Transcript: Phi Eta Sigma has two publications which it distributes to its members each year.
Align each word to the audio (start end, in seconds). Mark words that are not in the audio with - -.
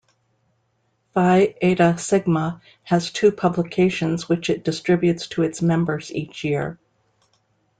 Phi 1.13 1.53
Eta 1.61 1.95
Sigma 1.99 2.59
has 2.81 3.11
two 3.11 3.31
publications 3.31 4.27
which 4.27 4.49
it 4.49 4.63
distributes 4.63 5.27
to 5.27 5.43
its 5.43 5.61
members 5.61 6.11
each 6.11 6.43
year. 6.43 6.79